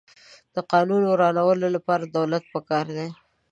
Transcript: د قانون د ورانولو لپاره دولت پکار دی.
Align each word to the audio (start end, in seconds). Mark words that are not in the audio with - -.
د 0.55 0.57
قانون 0.71 1.01
د 1.05 1.09
ورانولو 1.13 1.67
لپاره 1.75 2.03
دولت 2.05 2.43
پکار 2.53 2.85
دی. 2.97 3.09